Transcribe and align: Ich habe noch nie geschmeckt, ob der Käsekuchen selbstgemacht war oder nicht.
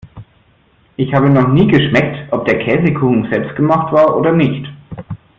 Ich 0.97 1.13
habe 1.13 1.29
noch 1.29 1.49
nie 1.49 1.67
geschmeckt, 1.67 2.33
ob 2.33 2.45
der 2.47 2.57
Käsekuchen 2.57 3.29
selbstgemacht 3.29 3.93
war 3.93 4.17
oder 4.17 4.31
nicht. 4.31 4.65